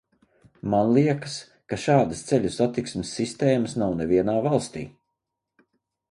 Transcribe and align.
Man 0.73 0.87
liekas, 0.93 1.33
ka 1.73 1.77
šādas 1.83 2.23
ceļu 2.29 2.51
satiksmes 2.55 3.11
sistēmas 3.17 3.75
nav 3.83 3.93
nevienā 3.99 4.39
valstī. 4.47 4.83